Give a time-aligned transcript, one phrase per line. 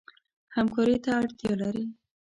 [0.55, 1.85] همکارۍ ته اړتیا لري.